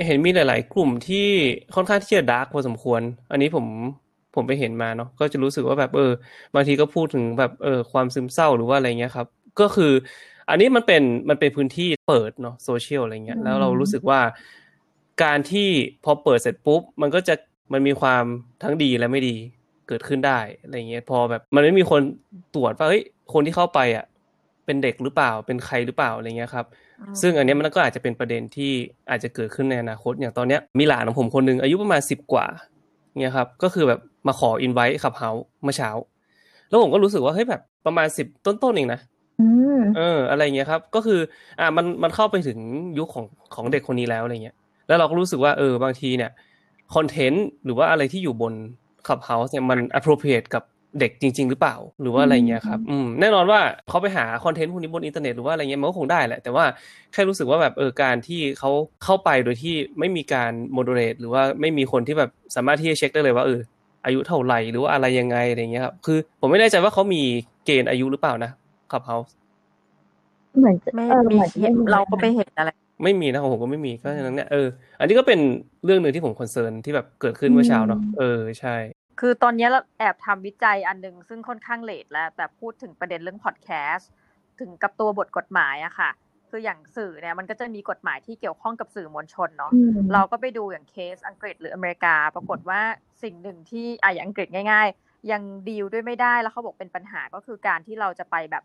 [0.06, 1.26] เห็นมีหลาย ๆ กลุ่มที่
[1.74, 3.66] ค่อนข้างที่จะ dark พอสมควร อันนี้ผม
[4.34, 6.12] ผมไปเห็นมาเนาะก็จะรู้สึกว่าแบบเออ
[6.54, 9.26] บางทีก็พูดถึงแบบเออความซึมเศร้าหรือว่าอะไรเงี้ยครับ
[9.60, 9.92] ก็คือ
[10.50, 14.20] อันนี้มันเป็นมันเป็นพื้นที่เปิดเนาะโซเชียลอะไรเงี้ยอืมแล้วเรารู้สึกว่า
[15.22, 15.68] การที่
[16.04, 17.34] พอเปิดเสร็จปุ๊บ มันก็จะ
[17.72, 18.24] มันมีความ
[18.62, 19.36] ทั้งดีและไม่ดี
[19.88, 22.00] เกิดขึ้นได้อะไรเงี้ยพอแบบมันไม่มีคน
[22.54, 24.04] ตรวจว่าเฮ้ยคนที่เข้าไปอะ
[24.66, 26.66] เป็นเด็กหรือเปล่าเป็นใครหรือเปล่าอะไรเงี้ยครับ
[27.20, 28.72] ซึ่งอันเนี้ยมันก็อาจจะเป็นประเด็นที่
[29.10, 32.46] อาจจะเกิดขึ้นในอนาคต อย่างตอนเนี้ยมีหลานของผมคนหนึ่งอายุประมาณสิบกว่า
[33.20, 35.30] เนี่ยครับก็คือแบบมาขออินไว้ขับเฮา
[35.62, 35.90] เมื่อเช้า
[36.68, 39.09] แล้วผมก็รู้สึกว่าเฮ้ยแบบประมาณสิบต้นๆเองนะอืม
[39.96, 41.20] เออ อะไรเงี้ยครับ ก็คือ
[41.60, 42.58] อ่ามันมันเข้าไปถึง
[42.98, 44.56] ยุคของของเด็กคนนี้แล้วอะไรเงี้ย
[44.88, 46.30] แล้วเราก็รู้สึกว่าเออบางทีเนี่ย
[46.94, 48.52] คอนเทนต์หรือว่าอะไรที่อยู่บน
[49.06, 50.64] Clubhouse เนี่ยมัน appropriate กับ
[51.00, 56.64] เด็กจริง ๆ หรือเปล่า หรือว่าอะไรเงี้ยครับอืมแน่นอนว่าเขาไปหาคอนเทนต์พวกนี้บนอินเทอร์เน็ตหรือว่าอะไรเงี้ยมันก็คงได้แหละ แต่ว่า
[57.12, 58.70] แค่รู้สึกว่าแบบเออการที่เขา
[59.04, 63.60] เข้าไปโดยที่ไม่มีการ moderate หรือว่าไม่มีคนที่แบบสามารถที่จะเช็คได้เลยว่าเออ
[64.04, 67.22] อายุเท่าไหร่หรือว่าอะไรยังไงอะไรเงี้ยครับคือผมไม่แน่ใจว่าเขามี
[67.64, 68.50] เกณฑ์อายุหรือเปล่านะ
[68.92, 69.34] Clubhouse
[70.58, 72.70] เหมือนจะไม่เออมีเหมือนจะไม่มีเราก็ไม่เห็นอะไร
[73.04, 74.66] ไม่มีนะของผมก็ไม่มีก็ฉะนั้นเนี่ยเออ
[74.98, 75.40] อันนี้ก็เป็น
[75.84, 78.76] เรื่องหนึ่งที่ผม concern ที่แบบเกิดขึ้นเมื่อเช้าเนาะเออใช่
[79.20, 84.10] คือตอนนี้เราแอบทำวิจัยอันหนึ่งซึ่งค่อนข้าง late แล้ว แต่พูดถึงประเด็นเรื่องพอดแคสต์
[84.60, 86.10] ถึงกับตัวบทกฎหมายอะค่ะ
[86.50, 92.80] คืออย่างสื่อเนี่ยมันก็จะมีกฎหมายที่เกี่ยวข้องกับสื่อมวลชนเนาะอืมเราก็ไปดูอย่างเคสอังกฤษหรืออเมริกา ปรากฏว่า
[93.22, 98.64] สิ่งหนึ่งที่อะอย่างอังกฤษง่าย ๆ ยังดีลด้วยไม่ได้แล้วเขาบอกเป็นปัญหาก็คือการที่เราจะไปแบบ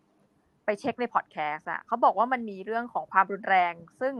[0.65, 4.13] ไปเช็คในพอดแคสต์อะเขาบอกว่ามันมีเรื่องของความรุนแรง ซึ่ง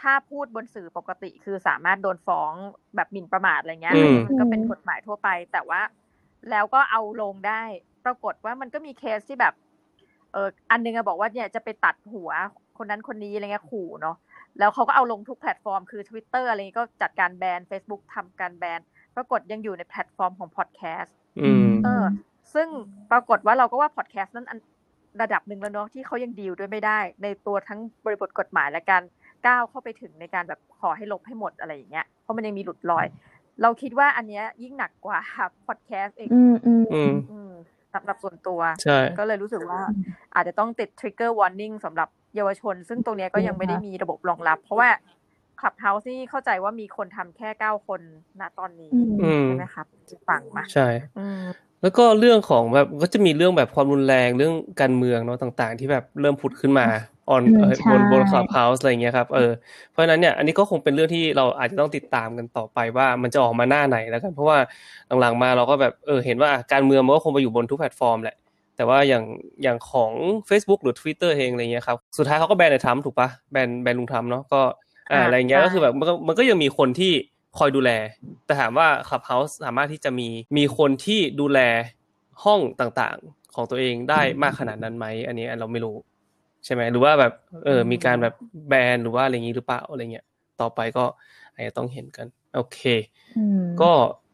[0.00, 2.52] ถ้าพูดบนสื่อปกติคือสามารถโดนฟ้อง
[2.96, 5.80] แบบหมิ่นประมาทอะไรเงี้ยอืมมันก็เป็นกฎหมายทั่วไป แต่ว่า
[6.50, 7.62] แล้วก็เอาลงได้
[8.04, 9.54] ปรากฏว่ามันก็มีเคสที่แบบ
[10.32, 12.30] เอออันหนึงอะบอกว่าเนี่ยจะไปตัดหัว
[12.78, 14.16] คนนั้นคนนี้อะไรเงี้ยขู่เนาะ
[14.58, 18.80] แล้วเขาก็เอาลงทุกแพลตฟอร์มคือ Twitter อะไรนี้ก็จัดการแบน Facebook ทำการแบน
[19.16, 22.04] ปรากฏยังอยู่ในแพลตฟอร์มของพอดแคสต์อืมเออ
[22.54, 22.68] ซึ่ง
[23.10, 24.58] ปรากฏว่าเราก็ว่าพอดแคสต์นั้นอัน
[25.20, 29.02] ระดับหนึ่งแล้วเนาะที่เขายังดีลด้วยไม่ได้ ในตัวทั้งบริบทกฎหมายและการ
[29.46, 33.06] ก้าวเข้าไปถึงในการแบบขอให้ลบให้หมดอะไรอย่างเงี้ยเพราะมันยังมีหลุดลอย
[33.62, 35.18] เราคิดว่าอันเนี้ยยิ่งหนักกว่า
[35.66, 37.52] พอดแคสต์เองอืมอืมอืมอืม
[37.94, 39.80] สำหรับส่วนตัวใช่ก็เลยรู้สึกว่า
[40.34, 44.90] อาจจะต้องติด trigger warning สำหรับเยาวชน ซึ่งตรงเนี้ยก็ยังไม่ได้มีระบบรองรับ เพราะว่า
[45.60, 48.00] Clubhouse นี่เข้าใจว่ามีคนทำแค่เก้าคน
[48.40, 49.86] ณตอนนี้อืมใช่ไหมครับ
[50.28, 51.42] ฟังมาใช่อืม
[51.82, 56.86] แล้วก็เรื่องของแบบก็จะมีเรื่องแบบความรุนแรงเรื่องการเมืองเนาะต่าง ๆ ที่แบบเริ่มผุดขึ้นมา
[57.28, 59.50] ออนอืมเอ่อใช่บนบน Clubhouse อะไรอย่างเงี้ยครับเออ
[59.90, 64.58] เพราะฉะนั้นเนี่ยอันนี้ก็คงเป็นเรื่องที่เราอาจจะต้องติดตามกันต่อไปว่ามันจะออกมาหน้าไหนแล้วกัน เพราะว่า
[65.20, 68.36] หลังๆมาเราก็แบบเออเห็นว่าการเมืองมันก็คงไปอยู่บนทุกแพลตฟอร์มแหละ
[68.76, 69.24] แต่ว่าอย่าง
[69.62, 70.12] อย่างของ
[70.48, 74.60] Facebook หรือ Twitter เองอะไรเงี้ยครับสุดท้ายเขาก็แบนในทรัมป์ถูกปะแบนแบนลุงทรัมป์เนาะก็
[75.10, 77.12] อ่าอ่าอะไรเงี้ยใช่ก็คือแบบมันก็มันก็ยังมีคนที่
[77.58, 77.90] คอยดูแล
[78.46, 81.60] แต่ถามว่า Clubhouse สามารถที่จะมีมีคนที่ดูแล
[82.44, 85.96] ห้องต่างๆ ของตัวเองได้มากขนาดนั้นไหมอันนี้เราไม่รู้
[86.64, 87.32] ใช่ไหมหรือว่าแบบ
[87.64, 88.34] เออมีการแบบ
[88.68, 90.26] แบนหรือว่าอะไรอย่างนี้หรือเปล่าอะไรเงี้ย
[90.60, 91.04] ต่อไปก็
[91.54, 92.80] อาจจะต้องเห็นกัน โอเค
[93.38, 93.90] อืมก็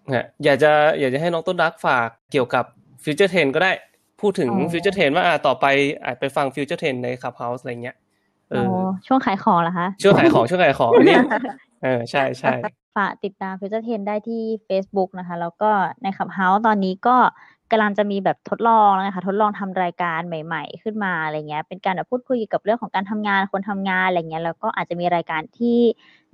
[0.08, 2.64] เนี่ยอยากจะอยากจะให้น้องต้นรักฝากเกี่ยวกับ
[3.04, 3.72] Future Trends ก็ได้
[4.20, 5.66] พูดถึงอ๋อ Future Trends ว่าอ่าต่อไป
[6.04, 7.96] อาจไปฟัง Future Trends ใน Clubhouse อะไรเงี้ย
[8.50, 11.18] เอโอ้อช่วงขายของเหรอคะช่วยขายของช่วยขายของอันนี้
[11.82, 12.54] เออใช่ใช่
[12.96, 15.70] ฝากติดตาม Future Trends ได้ที่ Facebook นะคะ แล้วก็
[16.02, 17.16] ใน Clubhouse ตอนนี้ก็
[17.70, 25.78] กำลังจะมีแบบทดลองนะคะทดลองทำรายการใหม่ ๆ ขึ้นมาอะไรเงี้ย เป็นการแบบพูดคุยเกี่ยวกับเรื่องของการทำงานคนทำงานอะไรเงี้ยแล้วก็อาจจะมีรายการที่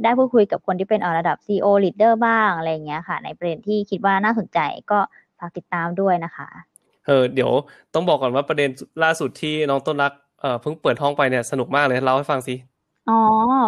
[0.02, 4.58] ได้พูดคุยกับคนที่เป็นเอ่อระดับ CEO leader บ้างอะไรเงี้ยค่ะ ในประเด็นที่คิดว่าน่าสนใจ
[4.90, 4.98] ก็
[5.38, 6.48] ฝากติดตามด้วยนะคะ
[7.06, 7.50] เออเดี๋ยว
[7.94, 8.70] ต้องบอกก่อนว่าประเด็น
[9.02, 12.54] ล่าสุดที่น้องต้นรักเออเพิ่งเปิดห้องไปเนี่ยสนุกมากเลยเล่าให้ฟังสิ
[13.08, 13.18] อ๋อ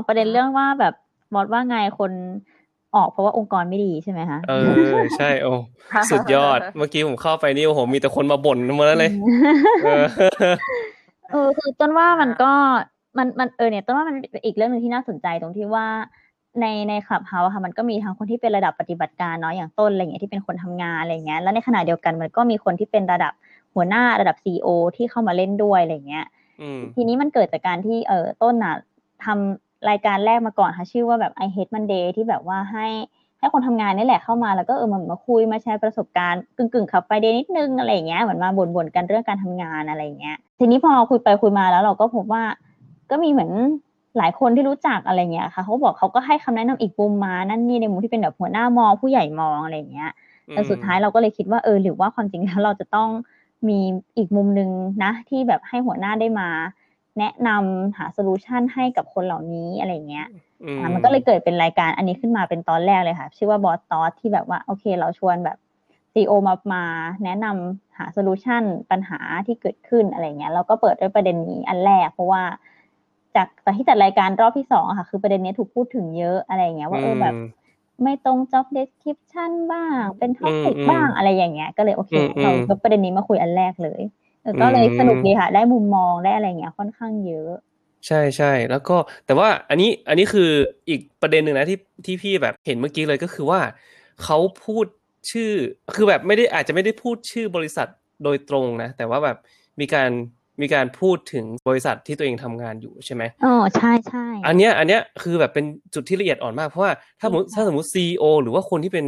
[0.07, 0.94] ประเด็นเรื่องว่าแบบ
[1.35, 2.12] มอดว่าไงคน
[2.96, 4.52] ออกเพราะว่าองค์กรไม่ดีใช่ไหมคะเอ
[4.94, 5.52] อใช่โอ้
[6.11, 9.12] สุดยอดเมื่อกี้ผมเข้าไปนี่โอ้โหมีแต่คนมาบ่นหมาแล้วเลย
[9.85, 10.05] เออ
[11.33, 12.52] เออคือต้นว่ามันก็
[13.18, 15.87] มันมันเออเนี่ยต้นว่ามันเป็นอีกเรื่องหนึ่งที่น่าสนใจตรงที่ว่า
[16.61, 23.33] ในในคลับเฮาส์ค่ะมันก็มีทั้งคนที่เป็นระดับปฏิบัติการเนาะอย่างต้นอะไรเงี้ยที่เป็นคนทำงานอะไรเงี้ยแล้วในขณะเดียวกันมันก็มีคนที่เป็นระดับ
[23.74, 26.26] หัวหน้าระดับซีอที่เข้ามาเล่นด้วยอะไรเงี้ย
[26.62, 28.74] อืมทีนี้มันเกิดจากการที่เออต้นน่ะ
[29.24, 32.87] ทำ รายการแรกมาก่อนค่ะชื่อว่าแบบ I Hate Monday ที่แบบว่าให้
[33.38, 42.42] ให้คนทำงานนี่แหละเข้ามาแล้วก็เออเหมือนมาคุยมาแชร์ประสบการณ์กึ่งกึ่งขับไปเดนิดนึงอะไรเงี้ยเหมือนมาบ่นๆกันเรื่องการทำงานอะไรเงี้ยทีนี้พอคุยไปคุยมาแล้วเราก็พบว่า
[43.11, 43.53] ก็มีเหมือน
[44.18, 50.11] หลายคนที่รู้จักอะไรเงี้ยค่ะเขาบอกเขาก็ให้คำแนะนำอีกมุมมานั่นนี่ในมุมที่เป็นแบบหัวหน้ามองผู้ใหญ่มองอะไรเงี้ย
[50.51, 53.09] แต่สุดท้ายเราก็เลยคิดว่าเออหรือว่าความจริงแล้วเราจะต้อง
[53.68, 53.79] มี
[54.16, 54.71] อีกมุมหนึ่ง
[55.05, 56.49] นะที่แบบให้หัวหน้าได้มา
[57.18, 60.27] แนะนำหา solution ให้กับคนเหล่านี้อะไรเงี้ย
[60.64, 65.59] อืมอะมันก็เลยเกิดเป็นรายการอันนี้ขึ้นมาเป็นตอนแรกเลยค่ะ ชื่อว่า Boss Talks ที่แบบว่าโอเค เราชวนแบบ
[66.12, 66.85] CEO มามา
[67.25, 72.42] แนะนำหา solutionปัญหาที่เกิดขึ้นอะไรเงี้ยแล้วก็เปิดด้วยประเด็นนี้อันแรกเพราะว่า
[73.37, 77.37] จากจากที่จัดรายการรอบที่สองอะค่ะ คือประเด็นนี้ถูกพูดถึงเยอะอะไรเงี้ยว่าเออแบบม
[78.03, 84.21] ไม่ตรง job description บ้าง เป็นท็อปิกอืมบ้างอะไรอย่างเงี้ย ก็เลยโอเคอืมอืมเรายกประเด็นนี้มาคุยอันแรกเลยเออ
[84.61, 87.52] ก็เลยอืมสนุกดีค่ะ ได้มุมมองได้อะไรเงี้ยค่อนข้างเยอะ
[88.07, 90.50] ใช่ใช่แล้วก็แต่ว่าอันนี้อันนี้คือ
[90.88, 93.61] อีกประเด็นหนึ่งนะที่ที่พี่แบบเห็นเมื่อกี้เลยก็คือว่า
[94.24, 94.87] เขาพูด
[95.31, 95.50] ชื่อ
[95.96, 97.88] คือแบบไม่ได้อาจจะไม่ได้พูดชื่อบริษัท
[98.24, 99.37] โดยตรงนะ แต่ว่าแบบ
[99.81, 100.11] มีการ
[100.61, 109.07] มีการพูดถึงบริษัทที่ตัวเองทำงานอยู่ใช่ไหมอ๋อใช่ใช่อันเนี้ยอันเนี้ยคือแบบเป็นจุดที่ละเอียดอ่อนมากเพราะว่าถ้าสมมติจริงค่ะถ้าสมมติซีอหรือว่าคนที่เป็น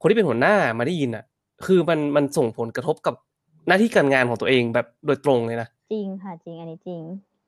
[0.00, 1.24] คนที่เป็นหัวหน้ามาได้ยินอะ
[1.66, 3.14] คือมันมันส่งผลกระทบกับ
[3.66, 7.02] หน้าที่การงานของตัวเองแบบโดยตรงเลยนะจริงค่ะจริงอันนี้จริง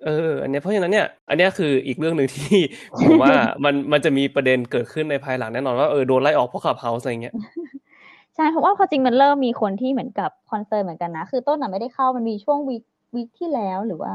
[0.05, 2.59] เออ อันเนี้ยเพราะฉะนั้นเนี่ย อันเนี้ยคืออีกเรื่องหนึ่งที่
[2.99, 7.35] ผมว่ามันมันจะมีประเด็นเกิดขึ้นในภายหลังแน่นอนว่าเออโดนไล่ออกเพราะ Clubhouse อะไรเงี้ย
[8.37, 12.83] ใช่เพราะว่าพอจริงมันเริ่มมีคนที่เหมือนกับ concern เหมือนกันนะ คือต้นน่ะไม่ได้เข้ามันมีช่วง week
[13.15, 14.15] week ที่แล้วหรือว่า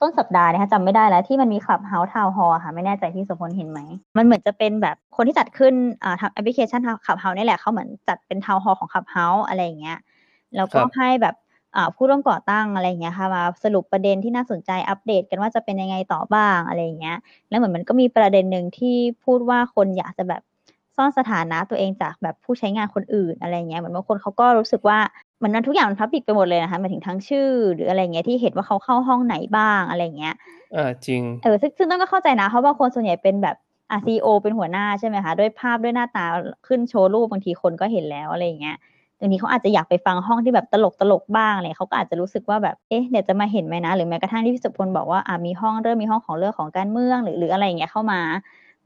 [0.00, 3.80] ต้นสัปดาห์เนี่ยค่ะจำไม่ได้แล้วที่มันมี Clubhouse town hall ค่ะ ไม่แน่ใจที่โสพลเห็นไหม
[4.16, 5.74] มันเหมือนจะเป็นแบบคนที่จัดขึ้น
[6.04, 9.98] อ่าทำแอปพลิเคชัน Clubhouse นี่แหละเขาเหมือนจัดเป็น town hall ของ Clubhouse อะไรอย่างเงี้ย
[10.56, 11.34] แล้วก็ครับให้แบบ
[11.76, 17.16] อ่าผู้ร่วมก่อตั้งอะไรอย่างเงี้ยค่ะมาสรุปประเด็นที่น่าสนใจอัปเดตกันว่าจะเป็นยังไงต่อบ้างอะไรอย่างเงี้ย
[17.48, 20.42] แล้วเหมือนมันก็มีประเด็นหนึ่งที่พูดว่าคนอยากจะแบบ
[20.96, 24.98] ซ่อนสถานะตัวเองจากแบบผู้ใช้งานคนอื่นอะไรเงี้ยเหมือนบางคนเขาก็รู้สึกว่า
[25.42, 30.34] มันนั้นทุกอย่างมันพับปิดไปหมดเลยนะคะหมายถึงทั้งชื่อ หรืออะไรเงี้ยที่เห็นว่าเขาเข้าห้องไหนบ้างอะไรเงี้ย
[30.74, 33.56] อ่าจริงเออซึ่งซึ่งต้องก็เข้าใจนะเพราะว่าคนส่วนใหญ่เป็นแบบ
[33.90, 36.26] อะซีโอเป็นหัวหน้าใช่ไหมคะด้วยภาพด้วยหน้าตา
[36.66, 38.76] ขึ้นโชว์รูปบางทีคนก็เห็นแล้วอะไรเงี้ย
[39.20, 48.20] บางทีเขาอาจจะอยากไปฟังห้องที่แบบตลกตลกๆบ้างอะไรเขาก็อาจจะรู้สึกว่าแบบเอ๊ะเดี๋ยวจะมาเห็นไหมนะ หรือแม้กระทั่งที่พี่สุพลบอกว่าอะมีห้องเริ่มมีห้องของเรื่องของการเมืองหรือหรืออะไรอย่างเงี้ยเข้ามา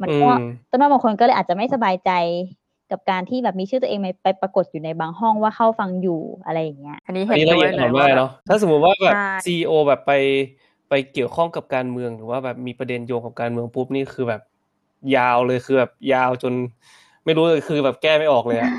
[0.01, 0.39] มันก็อืม
[0.71, 2.11] ต้นว่าบางคนก็เลยอาจจะไม่สบายใจ
[2.91, 10.13] กับการที่แบบมีชื่อตัวเองไปไปปรากฏอยู่ในบางห้องว่าเข้าฟังอยู่อะไรอย่างเงี้ย อันนี้อันเห็นนี้ละด้วเอียยดเลอ่อยนว่ามากแบบเนาะถ้าสมมติว่าแบบใช่ซีอแบบไป
[10.89, 14.43] ไปเกี่ยวข้องกับการเมืองหรือว่าแบบมีประเด็นโยงกับการเมืองปุ๊บนี่คือแบบ
[15.17, 16.55] ยาวเลยคือแบบยาวจน
[17.25, 18.73] ไม่รู้เลยคือแบบแก้ไม่ออกเลยอะ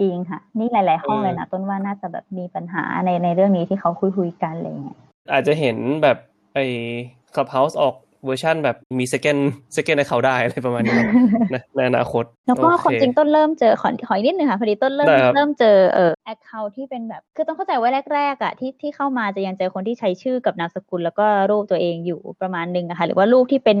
[0.00, 4.98] จริงค่ะ นี่หลาย ๆ ห้องเออเลยนะต้นว่าน่าจะแบบมีปัญหาในในเรื่องนี้ที่เขาคุยคุยๆกันอะไรเงี้ย
[5.32, 6.18] อาจจะเห็นแบบ
[6.54, 6.66] ไอ้
[7.34, 7.94] Clubhouse ออก
[8.26, 9.40] เวอร์ชันแบบมี second
[9.76, 10.94] second ให้เขาได้อะไรประมาณนี้
[11.54, 23.78] นะในอนาคต แล้วก็โอความเคจริงต้นเริ่มเจอขอขออีกนิดนึงค่ะพอดีต้นเริ่มได้ครับเริ่มเจอเอ่อแอคเคาท์ที่เป็นแบบ คือต้องเข้าใจว่าแรกๆอะที่ที่เข้ามาจะยังเจอคนที่ใช้ชื่อกับนามสกุล แล้วก็รูปตัวเองอยู่ประมาณนึงอะค่ะหรือว่ารูปที่เป็น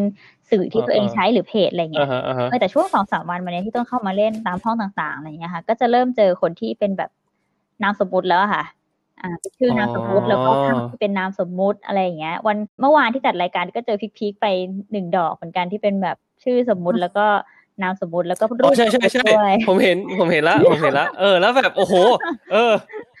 [0.50, 7.10] สื่อที่ตัวเองใช้หรือเพจอะไรเงี้อ่ายฮะอ่าฮะเออแต่ช่วงสองสามวันมาเนี้ยที่ต้นเข้ามาเล่นตามห้องต่างๆอะไรอย่างเงี้ยค่ะก็จะเริ่มเจอคนที่เป็นแบบ
[7.82, 8.64] นามสมมุติแล้วอะค่ะ
[9.22, 14.46] อ่าเป็นชื่อนามสมมุติแล้วก็ภาพที่เป็นนามสมมุติอะไรอย่างเงี้ย วันเมื่อวานที่จัดรายการก็เจอพีคๆไป
[14.92, 17.26] หนึ่งดอกเหมือนกันที่เป็นแบบชื่อสมมุติแล้วก็
[17.82, 21.94] นามสมมุติแล้วก็รูอ๋อปใช่ใช่ใช่ด้วยผมเห็นผมเห็นละผมเห็นละเออแล้วแบบโอ้โห
[22.52, 22.72] เออ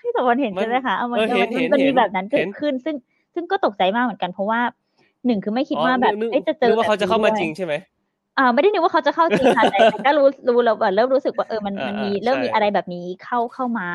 [0.02, 2.96] ที่สมวันเห็นมันใช่ไหมคะเอามันเออเห็นมันเห็นมันเห็มีนแบบนั้นเกิเห็ดนขึ้น ซึ่ง
[3.34, 4.60] ซึ่งก็ตกใจมากเหมือนกันเพราะว่า
[5.26, 7.74] หนึ่งคือไม่คิดอ๋อว่าแบบนึกเอ้ยจะเจอนึกว่าเขาจะเข้ามาแบบนี้จด้วยริงใช่ไหม
[8.38, 13.88] อ่าไม่ได้นึกว่าเขาจะเข้าจริงค่ะแต่แต่ก็รู้รู้แล้วแบบเริ่มรู้สึกว่าเออมันอ่ามันมีอ่าเริ่มมีใช่อะไรแบบนี้เข้าเข้ามา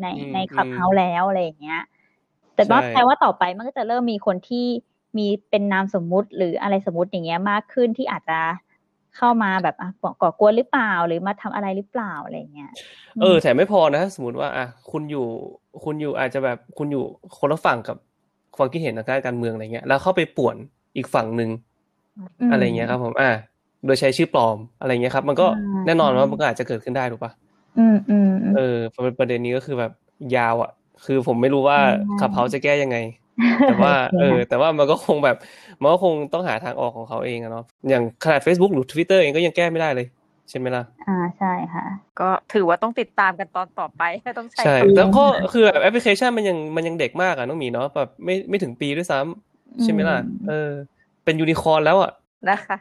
[0.00, 1.80] ในอืมในอืมคลับเฮาส์แล้วอะไรอย่างเงี้ย
[2.56, 4.66] แต่ว่าใช่แปลว่าต่อไปมันก็จะเริ่มมีคนที่
[5.18, 8.38] มีเป็นนามสมมุติหรืออะไรสมมุติอย่างเงี้ยมากขึ้นที่อาจจะ
[9.16, 12.70] เข้ามาแบบอะก่อก่อกวนหรือเปล่าหรือมาทำอะไรหรือเปล่าอะไรอย่างเงี้ย
[13.20, 15.26] เออแต่ไม่พอนะถ้าสมมติว่าอะคุณอยู่
[15.84, 17.04] คุณอยู่อาจจะแบบคุณอยู่
[17.38, 17.96] คนละฝั่งกับ
[18.56, 20.56] ความคิดเห็นทางด้านการเมืองอะไรเงี้ย แล้วเข้าไปป่วน
[20.96, 21.50] อีกฝั่งหนึ่ง
[22.28, 23.30] มอะไรเงี้ยครับผมอะ
[23.86, 27.32] โดยใช้ชื่อปลอมอะไรเงี้ยครับ มันก็อ่าแน่นอนว่าใช่มันก็อาจจะเกิดขึ้นได้ถูกปะ
[27.78, 28.76] อืมอืมอืมเออ
[29.18, 29.92] ประเด็นนี้ก็คือแบบ
[30.36, 30.70] ยาวอะ
[31.04, 32.98] คือผมไม่รู้ว่าใช่ขับเฮาจะแก้ยังไง
[33.66, 35.36] แต่ว่าโอเคเออค่ะแต่ว่ามันก็คงแบบ
[35.80, 40.06] มันก็คงต้องหาทางออกของเขาเองอะเนาะอย่างขนาด Facebook หรือ Twitter เองก็ยังแก้ไม่ได้เลย
[40.50, 41.84] ใช่ไหมล่ะ อ่าใช่ค่ะ
[42.20, 44.02] ก็ถือว่าต้องติดตามกันตอนต่อไป
[44.38, 50.70] ต้องใช้ใช่คำแล้วก็คือแบบแอปพลิเคชันมันยังมันยังเด็กมากอะน้องหมีเนาะแบบไม่ไม่ถึงปีด้วยซ้ำใช่ไหมล่ะอืมเออ
[51.24, 52.10] เป็นยูนิคอร์นแล้วอะ
[52.48, 52.76] นะคะ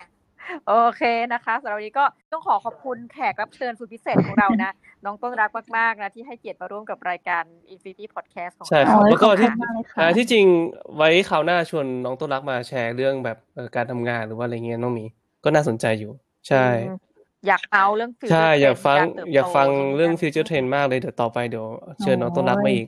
[0.68, 1.02] โอเค
[1.34, 4.72] นะคะสำหรับวันนี้ก็ต้องขอขอบคุณแขกรับเชิญสุดพิเศษของเรานะ
[5.06, 10.46] น้องต้นรักมาก ๆ นะ ที่ให้เกียรติมาร่วมกับรายการ Infinity Podcast ของใช่คเรารับโอ้ยแล้วก็ขอบคุณที่มากเลยค่ะอ่าที่จริง
[10.96, 15.06] ไว้คราวหน้าชวนน้องต้นรักมาแชร์เรื่องแบบเออการทำงานหรือว่าอะไรเงี้ยน้องหมี
[15.44, 16.12] ก็น่าสนใจอยู่
[16.48, 16.98] ใช่อืม
[17.48, 21.66] อยากเอาเรื่อง future ใช่อยาก trend ฟังรเติบโตอยากฟังเรื่องกันฟิวเจอร์เทรนมากเลยเดี๋ยวต่อไปเดี๋ยว
[22.02, 22.88] เชิญน้องต้นรักมาอีก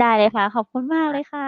[0.00, 1.46] ได้เลยค่ะ ขอบคุณมากเลยค่ะ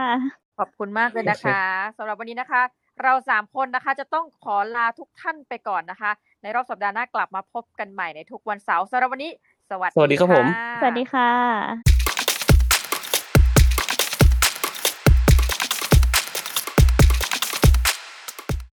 [0.59, 1.63] ขอบคุณมากเลยนะคะ
[1.99, 2.63] สำหรับวันนี้นะคะ
[3.03, 6.11] เราสามคนนะคะ จะต้องขอลาทุกท่านไปก่อนนะคะ
[6.43, 9.33] ในรอบสัปดาห์หน้ากลับมาพบกันใหม่ในทุกวันเสาร์สำหรับวันนี้
[9.71, 11.94] สวัสสวัสดีครับผมะสวัสดีค่ะ